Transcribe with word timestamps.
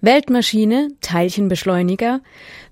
Weltmaschine, 0.00 0.90
Teilchenbeschleuniger. 1.00 2.20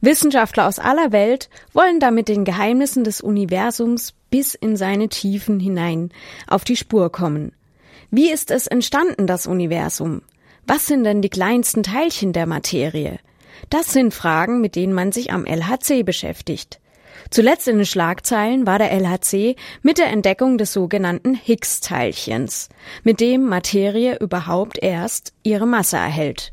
Wissenschaftler 0.01 0.69
aus 0.69 0.79
aller 0.79 1.11
Welt 1.11 1.49
wollen 1.73 1.99
damit 1.99 2.29
den 2.29 2.45
Geheimnissen 2.45 3.03
des 3.03 3.21
Universums 3.21 4.15
bis 4.31 4.55
in 4.55 4.77
seine 4.77 5.09
Tiefen 5.09 5.59
hinein 5.59 6.11
auf 6.47 6.63
die 6.63 6.77
Spur 6.77 7.11
kommen. 7.11 7.53
Wie 8.13 8.31
ist 8.31 8.53
es 8.53 8.69
entstanden, 8.69 9.27
das 9.27 9.49
Universum? 9.49 10.23
Was 10.69 10.87
sind 10.87 11.03
denn 11.03 11.21
die 11.21 11.29
kleinsten 11.29 11.83
Teilchen 11.83 12.33
der 12.33 12.47
Materie? 12.47 13.19
Das 13.71 13.93
sind 13.93 14.15
Fragen, 14.15 14.61
mit 14.61 14.77
denen 14.77 14.93
man 14.93 15.11
sich 15.11 15.33
am 15.33 15.47
LHC 15.47 16.05
beschäftigt. 16.05 16.81
Zuletzt 17.31 17.67
in 17.67 17.79
den 17.79 17.87
Schlagzeilen 17.87 18.67
war 18.67 18.79
der 18.79 18.93
LHC 18.93 19.57
mit 19.83 19.99
der 19.99 20.09
Entdeckung 20.09 20.59
des 20.59 20.73
sogenannten 20.73 21.35
Higgs-Teilchens, 21.35 22.69
mit 23.03 23.21
dem 23.21 23.49
Materie 23.49 24.19
überhaupt 24.21 24.79
erst 24.81 25.33
ihre 25.43 25.67
Masse 25.67 25.97
erhält. 25.97 26.53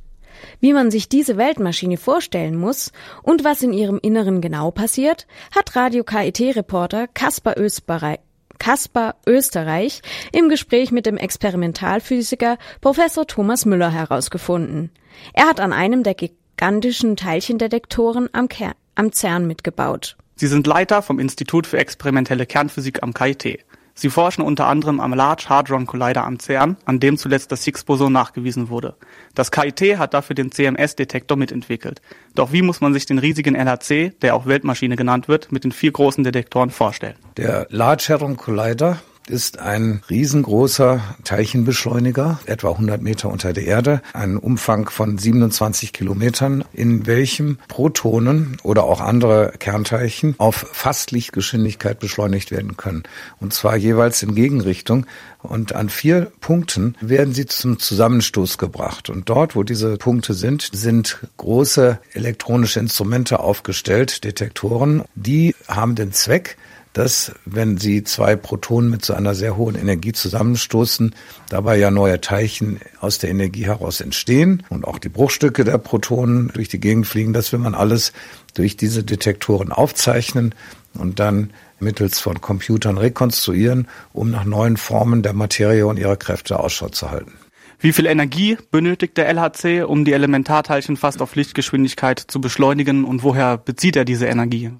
Wie 0.60 0.74
man 0.74 0.92
sich 0.92 1.10
diese 1.10 1.38
Weltmaschine 1.38 1.98
vorstellen 1.98 2.56
muss 2.56 2.92
und 3.22 3.44
was 3.44 3.62
in 3.62 3.74
ihrem 3.74 4.00
Inneren 4.02 4.42
genau 4.42 4.72
passiert, 4.72 5.28
hat 5.56 5.76
Radio 5.76 6.04
KIT-Reporter 6.04 7.08
Kaspar 7.08 7.58
Österreich 7.58 8.20
Kaspar 8.60 9.16
Österreich 9.28 10.02
im 10.32 10.48
Gespräch 10.48 10.92
mit 10.92 11.06
dem 11.06 11.18
Experimentalphysiker 11.18 12.58
Professor 12.80 13.28
Thomas 13.28 13.66
Müller 13.66 13.92
herausgefunden. 13.92 14.90
Er 15.34 15.48
hat 15.48 15.60
an 15.60 15.74
einem 15.74 16.04
der 16.04 16.14
gigantischen 16.14 17.18
Teilchendetektoren 17.18 18.30
am, 18.32 18.48
Ker 18.48 18.74
am 18.96 19.12
CERN 19.12 19.48
mitgebaut. 19.48 20.16
Sie 20.36 20.48
sind 20.48 20.66
Leiter 20.66 21.02
vom 21.02 21.20
Institut 21.20 21.68
für 21.68 21.78
experimentelle 21.78 22.46
Kernphysik 22.46 23.04
am 23.04 23.14
KIT. 23.14 23.60
Sie 23.96 24.10
forschen 24.10 24.42
unter 24.42 24.68
anderem 24.68 25.00
am 25.00 25.14
Large 25.14 25.46
Hadron 25.50 25.86
Collider 25.86 26.24
am 26.26 26.40
CERN, 26.40 26.78
an 26.86 27.00
dem 27.00 27.18
zuletzt 27.18 27.52
das 27.52 27.64
Higgs-Boson 27.64 28.12
nachgewiesen 28.12 28.70
wurde. 28.70 28.96
Das 29.36 29.52
KIT 29.52 29.98
hat 29.98 30.14
dafür 30.14 30.36
den 30.36 30.52
CMS-Detektor 30.52 31.38
mitentwickelt. 31.38 32.02
Doch 32.34 32.52
wie 32.52 32.64
muss 32.64 32.82
man 32.82 32.94
sich 32.94 33.06
den 33.06 33.20
riesigen 33.20 33.56
LHC, 33.56 34.14
der 34.22 34.36
auch 34.36 34.46
Weltmaschine 34.46 34.96
genannt 34.96 35.28
wird, 35.28 35.52
mit 35.52 35.64
den 35.64 35.72
vier 35.72 35.92
großen 35.92 36.24
Detektoren 36.24 36.72
vorstellen? 36.72 37.16
Der 37.38 37.68
Large 37.70 38.08
Hadron 38.10 38.36
Collider 38.38 39.00
ist 39.28 39.60
ein 39.60 40.02
riesengroßer 40.10 41.02
Teilchenbeschleuniger, 41.24 42.40
etwa 42.46 42.72
100 42.72 43.02
Meter 43.02 43.30
unter 43.30 43.54
der 43.54 43.66
Erde, 43.66 44.02
einen 44.14 44.38
Umfang 44.38 44.90
von 44.90 45.18
27 45.18 45.94
Kilometern, 45.94 46.64
in 46.74 47.06
welchem 47.06 47.58
Protonen 47.68 48.58
oder 48.64 48.84
auch 48.84 49.02
andere 49.02 49.54
Kernteilchen 49.60 50.36
auf 50.38 50.68
fast 50.72 51.12
Lichtgeschwindigkeit 51.12 52.00
beschleunigt 52.00 52.52
werden 52.52 52.78
können. 52.78 53.04
Und 53.40 53.54
zwar 53.54 53.76
jeweils 53.76 54.24
in 54.24 54.36
Gegenrichtung. 54.36 55.06
Und 55.42 55.76
an 55.76 55.90
vier 55.90 56.32
Punkten 56.40 56.96
werden 57.02 57.34
sie 57.34 57.46
zum 57.46 57.78
Zusammenstoß 57.78 58.58
gebracht. 58.58 59.10
Und 59.10 59.28
dort, 59.30 59.56
wo 59.56 59.64
diese 59.64 59.98
Punkte 59.98 60.34
sind, 60.34 60.70
sind 60.72 61.20
große 61.36 62.00
elektronische 62.14 62.80
Instrumente 62.80 63.42
aufgestellt, 63.42 64.24
Detektoren. 64.24 65.04
Die 65.16 65.54
haben 65.68 65.96
den 65.96 66.14
Zweck, 66.14 66.58
dass, 66.94 67.34
wenn 67.46 67.78
Sie 67.78 68.04
zwei 68.04 68.36
Protonen 68.36 68.90
mit 68.90 69.04
so 69.04 69.14
einer 69.14 69.36
sehr 69.36 69.58
hohen 69.58 69.76
Energie 69.76 70.14
zusammenstoßen, 70.14 71.16
dabei 71.50 71.78
ja 71.78 71.92
neue 71.92 72.22
Teilchen 72.22 72.80
aus 73.00 73.18
der 73.18 73.32
Energie 73.32 73.66
heraus 73.66 74.00
entstehen 74.00 74.64
und 74.70 74.86
auch 74.86 75.00
die 75.00 75.10
Bruchstücke 75.10 75.64
der 75.64 75.80
Protonen 75.80 76.52
durch 76.54 76.70
die 76.70 76.80
Gegend 76.80 77.08
fliegen. 77.08 77.34
Das 77.34 77.52
will 77.52 77.60
man 77.60 77.76
alles 77.76 78.14
durch 78.54 78.78
diese 78.78 79.04
Detektoren 79.04 79.72
aufzeichnen 79.72 80.54
und 80.94 81.20
dann 81.20 81.52
mittels 81.80 82.20
von 82.20 82.40
Computern 82.42 82.98
rekonstruieren, 82.98 83.88
um 84.14 84.32
nach 84.32 84.46
neuen 84.46 84.78
Formen 84.78 85.24
der 85.24 85.34
Materie 85.34 85.86
und 85.86 85.98
ihrer 85.98 86.16
Kräfte 86.16 86.60
Ausschau 86.60 86.90
zu 86.90 87.12
halten. 87.12 87.34
Wie 87.80 87.92
viel 87.92 88.06
Energie 88.06 88.58
benötigt 88.72 89.18
der 89.18 89.28
LHC, 89.28 89.84
um 89.84 90.06
die 90.06 90.14
Elementarteilchen 90.14 90.96
fast 90.96 91.22
auf 91.22 91.36
Lichtgeschwindigkeit 91.36 92.20
zu 92.20 92.40
beschleunigen 92.40 93.04
und 93.04 93.24
woher 93.24 93.58
bezieht 93.58 93.98
er 93.98 94.06
diese 94.06 94.28
Energie? 94.28 94.72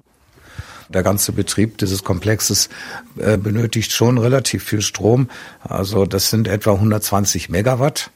Der 0.88 1.02
ganze 1.02 1.32
Betrieb 1.32 1.78
dieses 1.78 2.04
Komplexes 2.04 2.68
äh, 3.18 3.36
benötigt 3.36 3.92
schon 3.92 4.18
relativ 4.18 4.64
viel 4.64 4.82
Strom. 4.82 5.28
Also 5.62 6.06
das 6.06 6.30
sind 6.30 6.48
etwa 6.48 6.72
120 6.72 7.48
Megawatt 7.48 8.10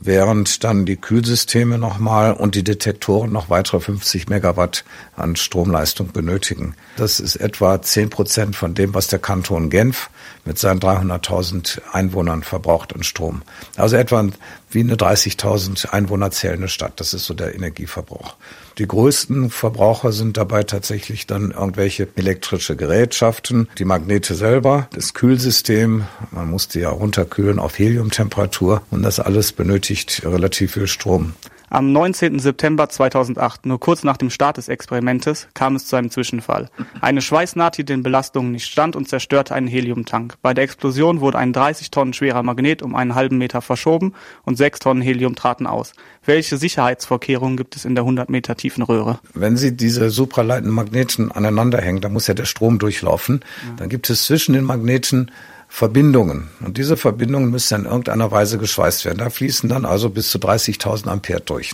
während 0.00 0.64
dann 0.64 0.86
die 0.86 0.96
Kühlsysteme 0.96 1.78
nochmal 1.78 2.32
und 2.32 2.54
die 2.54 2.64
Detektoren 2.64 3.32
noch 3.32 3.50
weitere 3.50 3.80
50 3.80 4.28
Megawatt 4.28 4.84
an 5.16 5.36
Stromleistung 5.36 6.12
benötigen. 6.12 6.74
Das 6.96 7.20
ist 7.20 7.36
etwa 7.36 7.80
10 7.80 8.10
Prozent 8.10 8.56
von 8.56 8.74
dem, 8.74 8.94
was 8.94 9.08
der 9.08 9.18
Kanton 9.18 9.70
Genf 9.70 10.10
mit 10.44 10.58
seinen 10.58 10.80
300.000 10.80 11.80
Einwohnern 11.92 12.42
verbraucht 12.42 12.94
an 12.94 13.02
Strom. 13.02 13.42
Also 13.76 13.96
etwa 13.96 14.26
wie 14.74 14.80
eine 14.80 14.96
30.000 14.96 15.90
Einwohner 15.90 16.30
zählende 16.30 16.68
Stadt. 16.68 17.00
Das 17.00 17.14
ist 17.14 17.26
so 17.26 17.34
der 17.34 17.54
Energieverbrauch. 17.54 18.36
Die 18.78 18.88
größten 18.88 19.50
Verbraucher 19.50 20.12
sind 20.12 20.36
dabei 20.36 20.64
tatsächlich 20.64 21.26
dann 21.26 21.52
irgendwelche 21.52 22.08
elektrische 22.16 22.74
Gerätschaften, 22.74 23.68
die 23.78 23.84
Magnete 23.84 24.34
selber, 24.34 24.88
das 24.92 25.14
Kühlsystem. 25.14 26.04
Man 26.32 26.50
muss 26.50 26.68
die 26.68 26.80
ja 26.80 26.90
runterkühlen 26.90 27.58
auf 27.58 27.78
Heliumtemperatur 27.78 28.82
und 28.90 29.02
das 29.02 29.20
alles 29.20 29.52
benötigt 29.52 30.22
relativ 30.24 30.72
viel 30.72 30.88
Strom. 30.88 31.34
Am 31.74 31.90
19. 31.90 32.38
September 32.38 32.88
2008, 32.88 33.66
nur 33.66 33.80
kurz 33.80 34.04
nach 34.04 34.16
dem 34.16 34.30
Start 34.30 34.58
des 34.58 34.68
Experimentes, 34.68 35.48
kam 35.54 35.74
es 35.74 35.86
zu 35.86 35.96
einem 35.96 36.08
Zwischenfall. 36.08 36.68
Eine 37.00 37.20
Schweißnaht, 37.20 37.76
die 37.76 37.84
den 37.84 38.04
Belastungen 38.04 38.52
nicht 38.52 38.70
stand 38.70 38.94
und 38.94 39.08
zerstörte 39.08 39.56
einen 39.56 39.66
Heliumtank. 39.66 40.36
Bei 40.40 40.54
der 40.54 40.62
Explosion 40.62 41.20
wurde 41.20 41.38
ein 41.38 41.52
30 41.52 41.90
Tonnen 41.90 42.12
schwerer 42.12 42.44
Magnet 42.44 42.80
um 42.80 42.94
einen 42.94 43.16
halben 43.16 43.38
Meter 43.38 43.60
verschoben 43.60 44.14
und 44.44 44.56
6 44.56 44.78
Tonnen 44.78 45.02
Helium 45.02 45.34
traten 45.34 45.66
aus. 45.66 45.94
Welche 46.24 46.58
Sicherheitsvorkehrungen 46.58 47.56
gibt 47.56 47.74
es 47.74 47.84
in 47.84 47.96
der 47.96 48.04
100 48.04 48.30
Meter 48.30 48.54
tiefen 48.54 48.84
Röhre? 48.84 49.18
Wenn 49.34 49.56
Sie 49.56 49.76
diese 49.76 50.10
supraleitenden 50.10 50.72
Magneten 50.72 51.32
aneinander 51.32 51.80
hängen, 51.80 52.00
dann 52.00 52.12
muss 52.12 52.28
ja 52.28 52.34
der 52.34 52.44
Strom 52.44 52.78
durchlaufen. 52.78 53.40
Ja. 53.42 53.74
Dann 53.78 53.88
gibt 53.88 54.08
es 54.10 54.26
zwischen 54.26 54.52
den 54.52 54.62
Magneten 54.62 55.32
Verbindungen. 55.74 56.50
Und 56.64 56.78
diese 56.78 56.96
Verbindungen 56.96 57.50
müssen 57.50 57.80
in 57.80 57.86
irgendeiner 57.86 58.30
Weise 58.30 58.58
geschweißt 58.58 59.06
werden. 59.06 59.18
Da 59.18 59.28
fließen 59.28 59.68
dann 59.68 59.84
also 59.84 60.08
bis 60.08 60.30
zu 60.30 60.38
30.000 60.38 61.08
Ampere 61.08 61.40
durch. 61.40 61.72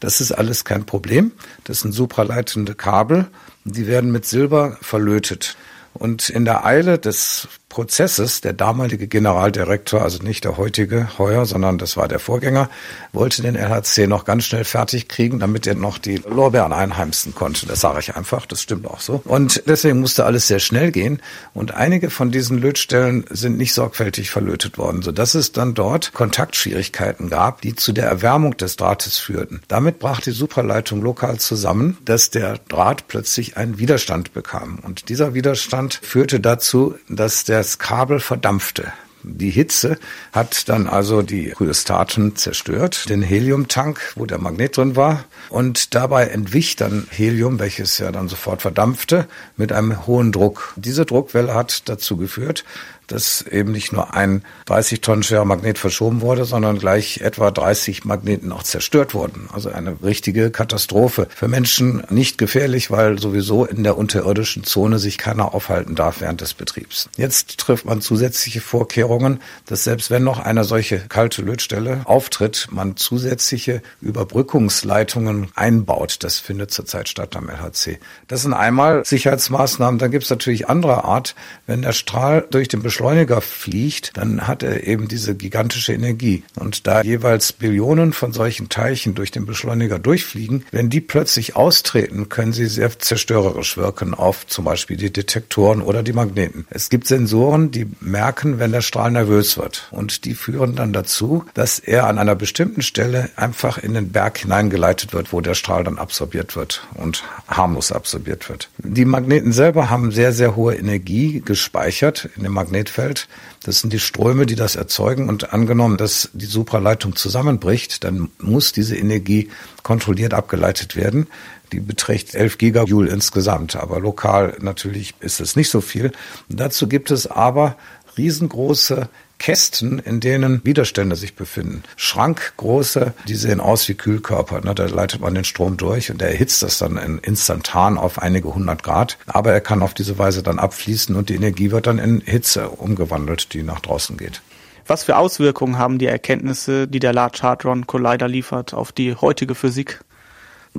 Das 0.00 0.20
ist 0.20 0.32
alles 0.32 0.66
kein 0.66 0.84
Problem. 0.84 1.32
Das 1.64 1.80
sind 1.80 1.92
supraleitende 1.92 2.74
Kabel. 2.74 3.26
Die 3.64 3.86
werden 3.86 4.12
mit 4.12 4.26
Silber 4.26 4.76
verlötet. 4.82 5.56
Und 5.94 6.28
in 6.28 6.44
der 6.44 6.66
Eile 6.66 6.98
des 6.98 7.48
Prozesses, 7.68 8.40
der 8.40 8.54
damalige 8.54 9.08
Generaldirektor, 9.08 10.00
also 10.02 10.22
nicht 10.22 10.44
der 10.44 10.56
heutige 10.56 11.18
Heuer, 11.18 11.44
sondern 11.44 11.76
das 11.76 11.96
war 11.96 12.08
der 12.08 12.18
Vorgänger, 12.18 12.70
wollte 13.12 13.42
den 13.42 13.56
LHC 13.56 14.06
noch 14.06 14.24
ganz 14.24 14.44
schnell 14.44 14.64
fertig 14.64 15.08
kriegen, 15.08 15.38
damit 15.38 15.66
er 15.66 15.74
noch 15.74 15.98
die 15.98 16.16
Lorbeeren 16.16 16.72
einheimsen 16.72 17.34
konnte. 17.34 17.66
Das 17.66 17.80
sage 17.80 18.00
ich 18.00 18.16
einfach, 18.16 18.46
das 18.46 18.62
stimmt 18.62 18.86
auch 18.86 19.00
so. 19.00 19.20
Und 19.24 19.62
deswegen 19.66 20.00
musste 20.00 20.24
alles 20.24 20.46
sehr 20.48 20.60
schnell 20.60 20.92
gehen. 20.92 21.20
Und 21.52 21.74
einige 21.74 22.08
von 22.08 22.30
diesen 22.30 22.58
Lötstellen 22.58 23.26
sind 23.28 23.58
nicht 23.58 23.74
sorgfältig 23.74 24.30
verlötet 24.30 24.78
worden, 24.78 25.02
sodass 25.02 25.34
es 25.34 25.52
dann 25.52 25.74
dort 25.74 26.14
Kontaktschwierigkeiten 26.14 27.28
gab, 27.28 27.60
die 27.60 27.74
zu 27.74 27.92
der 27.92 28.06
Erwärmung 28.06 28.56
des 28.56 28.76
Drahtes 28.76 29.18
führten. 29.18 29.60
Damit 29.68 29.98
brach 29.98 30.20
die 30.20 30.30
Superleitung 30.30 31.02
lokal 31.02 31.38
zusammen, 31.38 31.98
dass 32.04 32.30
der 32.30 32.58
Draht 32.68 33.08
plötzlich 33.08 33.56
einen 33.58 33.78
Widerstand 33.78 34.32
bekam. 34.32 34.78
Und 34.82 35.10
dieser 35.10 35.34
Widerstand 35.34 36.00
führte 36.02 36.40
dazu, 36.40 36.94
dass 37.08 37.44
das 37.58 37.80
Kabel 37.80 38.20
verdampfte. 38.20 38.92
Die 39.24 39.50
Hitze 39.50 39.98
hat 40.32 40.68
dann 40.68 40.86
also 40.86 41.22
die 41.22 41.50
Rheostaten 41.50 42.36
zerstört, 42.36 43.08
den 43.08 43.20
Heliumtank, 43.20 44.12
wo 44.14 44.26
der 44.26 44.38
Magnet 44.38 44.76
drin 44.76 44.94
war. 44.94 45.24
Und 45.48 45.96
dabei 45.96 46.26
entwich 46.26 46.76
dann 46.76 47.08
Helium, 47.10 47.58
welches 47.58 47.98
ja 47.98 48.12
dann 48.12 48.28
sofort 48.28 48.62
verdampfte, 48.62 49.26
mit 49.56 49.72
einem 49.72 50.06
hohen 50.06 50.30
Druck. 50.30 50.72
Diese 50.76 51.04
Druckwelle 51.04 51.52
hat 51.52 51.88
dazu 51.88 52.16
geführt, 52.16 52.64
dass 53.08 53.42
eben 53.42 53.72
nicht 53.72 53.92
nur 53.92 54.14
ein 54.14 54.44
30 54.66 55.00
Tonnen 55.00 55.22
schwerer 55.22 55.44
Magnet 55.44 55.78
verschoben 55.78 56.20
wurde, 56.20 56.44
sondern 56.44 56.78
gleich 56.78 57.18
etwa 57.22 57.50
30 57.50 58.04
Magneten 58.04 58.52
auch 58.52 58.62
zerstört 58.62 59.14
wurden. 59.14 59.48
Also 59.52 59.70
eine 59.70 59.96
richtige 60.02 60.50
Katastrophe. 60.50 61.26
Für 61.34 61.48
Menschen 61.48 62.04
nicht 62.10 62.38
gefährlich, 62.38 62.90
weil 62.90 63.18
sowieso 63.18 63.64
in 63.64 63.82
der 63.82 63.96
unterirdischen 63.96 64.64
Zone 64.64 64.98
sich 64.98 65.18
keiner 65.18 65.54
aufhalten 65.54 65.94
darf 65.94 66.20
während 66.20 66.40
des 66.40 66.54
Betriebs. 66.54 67.08
Jetzt 67.16 67.58
trifft 67.58 67.86
man 67.86 68.00
zusätzliche 68.00 68.60
Vorkehrungen, 68.60 69.40
dass 69.66 69.84
selbst 69.84 70.10
wenn 70.10 70.22
noch 70.22 70.38
eine 70.38 70.64
solche 70.64 70.98
kalte 70.98 71.42
Lötstelle 71.42 72.02
auftritt, 72.04 72.68
man 72.70 72.96
zusätzliche 72.96 73.82
Überbrückungsleitungen 74.02 75.48
einbaut. 75.54 76.18
Das 76.20 76.38
findet 76.38 76.70
zurzeit 76.70 77.08
statt 77.08 77.34
am 77.36 77.48
LHC. 77.48 77.98
Das 78.26 78.42
sind 78.42 78.52
einmal 78.52 79.04
Sicherheitsmaßnahmen. 79.04 79.98
Dann 79.98 80.10
gibt 80.10 80.24
es 80.24 80.30
natürlich 80.30 80.68
andere 80.68 81.04
Art, 81.04 81.34
wenn 81.66 81.82
der 81.82 81.92
Strahl 81.92 82.46
durch 82.50 82.68
den 82.68 82.82
Beschleuniger 82.82 82.97
Beschleuniger 82.98 83.40
fliegt, 83.40 84.16
dann 84.16 84.48
hat 84.48 84.64
er 84.64 84.84
eben 84.88 85.06
diese 85.06 85.36
gigantische 85.36 85.92
Energie. 85.92 86.42
Und 86.56 86.88
da 86.88 87.02
jeweils 87.02 87.52
Billionen 87.52 88.12
von 88.12 88.32
solchen 88.32 88.70
Teilchen 88.70 89.14
durch 89.14 89.30
den 89.30 89.46
Beschleuniger 89.46 90.00
durchfliegen, 90.00 90.64
wenn 90.72 90.90
die 90.90 91.00
plötzlich 91.00 91.54
austreten, 91.54 92.28
können 92.28 92.52
sie 92.52 92.66
sehr 92.66 92.98
zerstörerisch 92.98 93.76
wirken 93.76 94.14
auf 94.14 94.48
zum 94.48 94.64
Beispiel 94.64 94.96
die 94.96 95.12
Detektoren 95.12 95.80
oder 95.80 96.02
die 96.02 96.12
Magneten. 96.12 96.66
Es 96.70 96.88
gibt 96.88 97.06
Sensoren, 97.06 97.70
die 97.70 97.86
merken, 98.00 98.58
wenn 98.58 98.72
der 98.72 98.80
Strahl 98.80 99.12
nervös 99.12 99.56
wird. 99.56 99.86
Und 99.92 100.24
die 100.24 100.34
führen 100.34 100.74
dann 100.74 100.92
dazu, 100.92 101.44
dass 101.54 101.78
er 101.78 102.08
an 102.08 102.18
einer 102.18 102.34
bestimmten 102.34 102.82
Stelle 102.82 103.30
einfach 103.36 103.78
in 103.78 103.94
den 103.94 104.10
Berg 104.10 104.38
hineingeleitet 104.38 105.12
wird, 105.12 105.32
wo 105.32 105.40
der 105.40 105.54
Strahl 105.54 105.84
dann 105.84 105.98
absorbiert 105.98 106.56
wird 106.56 106.82
und 106.94 107.22
harmlos 107.46 107.92
absorbiert 107.92 108.48
wird. 108.48 108.70
Die 108.78 109.04
Magneten 109.04 109.52
selber 109.52 109.88
haben 109.88 110.10
sehr, 110.10 110.32
sehr 110.32 110.56
hohe 110.56 110.74
Energie 110.74 111.40
gespeichert 111.44 112.28
in 112.36 112.42
dem 112.42 112.52
Magnetfeld. 112.88 113.28
Das 113.64 113.80
sind 113.80 113.92
die 113.92 113.98
Ströme, 113.98 114.46
die 114.46 114.54
das 114.54 114.76
erzeugen. 114.76 115.28
Und 115.28 115.52
angenommen, 115.52 115.96
dass 115.96 116.30
die 116.32 116.46
Supraleitung 116.46 117.16
zusammenbricht, 117.16 118.04
dann 118.04 118.30
muss 118.38 118.72
diese 118.72 118.96
Energie 118.96 119.48
kontrolliert 119.82 120.34
abgeleitet 120.34 120.96
werden. 120.96 121.26
Die 121.72 121.80
beträgt 121.80 122.34
11 122.34 122.58
Gigajoule 122.58 123.10
insgesamt, 123.10 123.76
aber 123.76 124.00
lokal 124.00 124.56
natürlich 124.60 125.14
ist 125.20 125.40
es 125.40 125.54
nicht 125.54 125.68
so 125.70 125.80
viel. 125.80 126.12
dazu 126.48 126.88
gibt 126.88 127.10
es 127.10 127.26
aber 127.26 127.76
riesengroße 128.16 129.08
Kästen, 129.38 129.98
in 129.98 130.20
denen 130.20 130.60
Widerstände 130.64 131.16
sich 131.16 131.34
befinden. 131.34 131.82
Schrankgroße, 131.96 133.14
die 133.26 133.34
sehen 133.34 133.60
aus 133.60 133.88
wie 133.88 133.94
Kühlkörper. 133.94 134.60
Ne? 134.60 134.74
Da 134.74 134.86
leitet 134.86 135.20
man 135.20 135.34
den 135.34 135.44
Strom 135.44 135.76
durch 135.76 136.10
und 136.10 136.20
der 136.20 136.30
erhitzt 136.30 136.62
das 136.62 136.78
dann 136.78 137.18
instantan 137.22 137.98
auf 137.98 138.20
einige 138.20 138.54
hundert 138.54 138.82
Grad. 138.82 139.18
Aber 139.26 139.52
er 139.52 139.60
kann 139.60 139.82
auf 139.82 139.94
diese 139.94 140.18
Weise 140.18 140.42
dann 140.42 140.58
abfließen 140.58 141.14
und 141.16 141.28
die 141.28 141.36
Energie 141.36 141.70
wird 141.70 141.86
dann 141.86 141.98
in 141.98 142.20
Hitze 142.20 142.68
umgewandelt, 142.68 143.52
die 143.54 143.62
nach 143.62 143.80
draußen 143.80 144.16
geht. 144.16 144.42
Was 144.86 145.04
für 145.04 145.18
Auswirkungen 145.18 145.76
haben 145.76 145.98
die 145.98 146.06
Erkenntnisse, 146.06 146.88
die 146.88 146.98
der 146.98 147.12
Large 147.12 147.40
Hadron 147.42 147.86
Collider 147.86 148.26
liefert, 148.26 148.72
auf 148.72 148.90
die 148.90 149.14
heutige 149.14 149.54
Physik? 149.54 150.00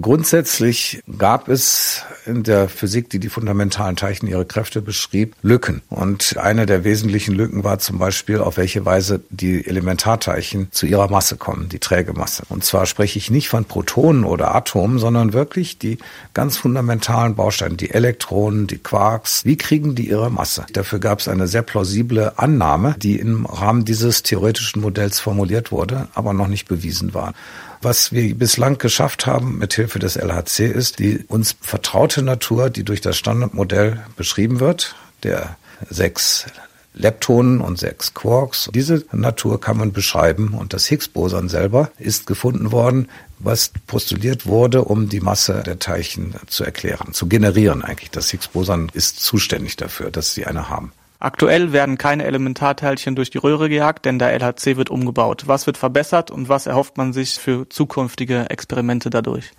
Grundsätzlich 0.01 1.01
gab 1.17 1.49
es 1.49 2.03
in 2.25 2.43
der 2.43 2.69
Physik, 2.69 3.09
die 3.09 3.19
die 3.19 3.29
fundamentalen 3.29 3.95
Teilchen 3.95 4.27
ihre 4.27 4.45
Kräfte 4.45 4.81
beschrieb, 4.81 5.35
Lücken. 5.41 5.81
Und 5.89 6.37
eine 6.37 6.65
der 6.65 6.83
wesentlichen 6.83 7.33
Lücken 7.35 7.63
war 7.63 7.79
zum 7.79 7.97
Beispiel, 7.97 8.39
auf 8.39 8.57
welche 8.57 8.85
Weise 8.85 9.21
die 9.29 9.65
Elementarteilchen 9.65 10.71
zu 10.71 10.85
ihrer 10.85 11.09
Masse 11.09 11.37
kommen, 11.37 11.69
die 11.69 11.79
träge 11.79 12.13
Masse. 12.13 12.43
Und 12.49 12.63
zwar 12.63 12.85
spreche 12.85 13.17
ich 13.17 13.31
nicht 13.31 13.49
von 13.49 13.65
Protonen 13.65 14.23
oder 14.23 14.55
Atomen, 14.55 14.99
sondern 14.99 15.33
wirklich 15.33 15.79
die 15.79 15.97
ganz 16.33 16.57
fundamentalen 16.57 17.35
Bausteine, 17.35 17.75
die 17.75 17.91
Elektronen, 17.91 18.67
die 18.67 18.77
Quarks. 18.77 19.43
Wie 19.43 19.57
kriegen 19.57 19.95
die 19.95 20.09
ihre 20.09 20.29
Masse? 20.29 20.65
Dafür 20.71 20.99
gab 20.99 21.19
es 21.19 21.27
eine 21.27 21.47
sehr 21.47 21.63
plausible 21.63 22.33
Annahme, 22.37 22.95
die 22.97 23.19
im 23.19 23.45
Rahmen 23.45 23.85
dieses 23.85 24.23
theoretischen 24.23 24.81
Modells 24.81 25.19
formuliert 25.19 25.71
wurde, 25.71 26.07
aber 26.13 26.33
noch 26.33 26.47
nicht 26.47 26.67
bewiesen 26.67 27.13
war. 27.13 27.33
Was 27.81 28.11
wir 28.11 28.35
bislang 28.35 28.77
geschafft 28.77 29.25
haben 29.25 29.57
mit 29.57 29.73
Hilfe 29.73 29.99
des 29.99 30.17
LHC 30.17 30.67
ist 30.67 30.99
die 30.99 31.23
uns 31.29 31.55
vertraute 31.61 32.21
Natur, 32.21 32.69
die 32.69 32.83
durch 32.83 32.99
das 32.99 33.17
Standardmodell 33.17 34.03
beschrieben 34.17 34.59
wird, 34.59 34.95
der 35.23 35.57
sechs 35.89 36.47
Leptonen 36.93 37.61
und 37.61 37.79
sechs 37.79 38.13
Quarks. 38.13 38.69
Diese 38.73 39.05
Natur 39.13 39.61
kann 39.61 39.77
man 39.77 39.93
beschreiben 39.93 40.53
und 40.53 40.73
das 40.73 40.87
Higgs-Boson 40.87 41.47
selber 41.47 41.91
ist 41.97 42.25
gefunden 42.25 42.73
worden, 42.73 43.07
was 43.37 43.71
postuliert 43.87 44.45
wurde, 44.45 44.83
um 44.83 45.07
die 45.07 45.21
Masse 45.21 45.63
der 45.65 45.79
Teilchen 45.79 46.35
zu 46.47 46.65
erklären, 46.65 47.13
zu 47.13 47.27
generieren 47.27 47.83
eigentlich. 47.83 48.11
Das 48.11 48.29
Higgs-Boson 48.31 48.91
ist 48.93 49.21
zuständig 49.21 49.77
dafür, 49.77 50.11
dass 50.11 50.33
sie 50.33 50.45
eine 50.45 50.67
haben. 50.67 50.91
Aktuell 51.21 51.73
werden 51.73 51.97
keine 51.97 52.23
Elementarteilchen 52.23 53.13
durch 53.15 53.29
die 53.29 53.39
Röhre 53.39 53.67
gejagt, 53.67 54.05
denn 54.05 54.19
der 54.19 54.31
LHC 54.33 54.77
wird 54.77 54.89
umgebaut. 54.89 55.43
Was 55.47 55.67
wird 55.67 55.77
verbessert 55.77 56.31
und 56.31 56.47
was 56.47 56.65
erhofft 56.65 56.97
man 56.97 57.11
sich 57.11 57.33
für 57.33 57.67
zukünftige 57.67 58.49
Experimente 58.49 59.09
dadurch? 59.09 59.51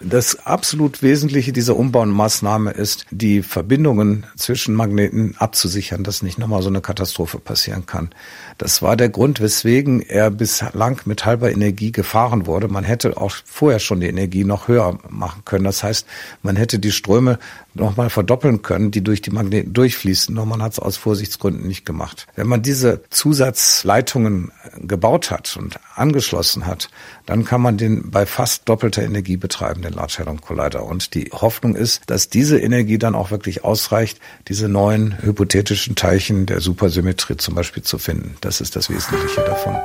Das 0.00 0.46
absolut 0.46 1.02
Wesentliche 1.02 1.52
dieser 1.52 1.74
Umbaumaßnahme 1.76 2.70
ist, 2.70 3.06
die 3.10 3.42
Verbindungen 3.42 4.26
zwischen 4.36 4.76
Magneten 4.76 5.34
abzusichern, 5.38 6.04
dass 6.04 6.22
nicht 6.22 6.38
nochmal 6.38 6.62
so 6.62 6.68
eine 6.68 6.80
Katastrophe 6.80 7.40
passieren 7.40 7.84
kann. 7.84 8.10
Das 8.58 8.80
war 8.80 8.96
der 8.96 9.08
Grund, 9.08 9.40
weswegen 9.40 10.00
er 10.00 10.30
bislang 10.30 11.00
mit 11.04 11.26
halber 11.26 11.50
Energie 11.50 11.90
gefahren 11.90 12.46
wurde. 12.46 12.68
Man 12.68 12.84
hätte 12.84 13.16
auch 13.16 13.34
vorher 13.44 13.80
schon 13.80 14.00
die 14.00 14.06
Energie 14.06 14.44
noch 14.44 14.68
höher 14.68 14.98
machen 15.08 15.42
können. 15.44 15.64
Das 15.64 15.82
heißt, 15.82 16.06
man 16.42 16.54
hätte 16.54 16.78
die 16.78 16.92
Ströme 16.92 17.40
nochmal 17.74 18.10
verdoppeln 18.10 18.62
können, 18.62 18.90
die 18.90 19.02
durch 19.02 19.22
die 19.22 19.30
Magneten 19.30 19.72
durchfließen. 19.72 20.34
Nur 20.34 20.46
man 20.46 20.62
hat 20.62 20.72
es 20.72 20.78
aus 20.78 20.96
Vorsichtsgründen 20.96 21.66
nicht 21.66 21.86
gemacht. 21.86 22.26
Wenn 22.36 22.46
man 22.46 22.62
diese 22.62 23.02
Zusatzleitungen 23.10 24.52
gebaut 24.80 25.30
hat 25.30 25.56
und 25.56 25.78
angeschlossen 25.94 26.66
hat, 26.66 26.90
dann 27.26 27.44
kann 27.44 27.60
man 27.60 27.78
den 27.78 28.10
bei 28.10 28.26
fast 28.26 28.68
doppelter 28.68 29.02
Energie 29.02 29.36
betreiben, 29.36 29.82
den 29.88 29.94
Large 29.94 30.16
Hadron 30.18 30.40
Collider. 30.40 30.84
Und 30.84 31.14
die 31.14 31.30
Hoffnung 31.32 31.76
ist, 31.76 32.02
dass 32.06 32.28
diese 32.28 32.58
Energie 32.58 32.98
dann 32.98 33.14
auch 33.14 33.30
wirklich 33.30 33.64
ausreicht, 33.64 34.18
diese 34.48 34.68
neuen 34.68 35.20
hypothetischen 35.22 35.94
Teilchen 35.96 36.46
der 36.46 36.60
Supersymmetrie 36.60 37.36
zum 37.36 37.54
Beispiel 37.54 37.82
zu 37.82 37.98
finden. 37.98 38.36
Das 38.40 38.60
ist 38.60 38.76
das 38.76 38.90
Wesentliche 38.90 39.40
davon. 39.42 39.76